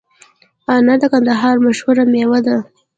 [0.75, 2.57] انار د کندهار مشهوره مېوه ده